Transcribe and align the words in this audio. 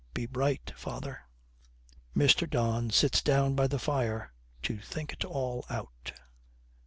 'Be 0.15 0.25
bright, 0.25 0.73
father.' 0.75 1.21
Mr. 2.17 2.49
Don 2.49 2.89
sits 2.89 3.21
down 3.21 3.53
by 3.53 3.67
the 3.67 3.77
fire 3.77 4.33
to 4.63 4.79
think 4.79 5.13
it 5.13 5.23
all 5.23 5.63
out. 5.69 6.13